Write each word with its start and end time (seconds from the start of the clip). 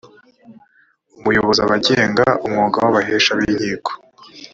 umuyobozi 1.19 1.59
aba 1.65 1.75
agenga 1.79 2.25
umwuga 2.45 2.77
w 2.83 2.85
abahesha 2.91 3.31
b 3.37 3.39
inkiko 3.49 3.91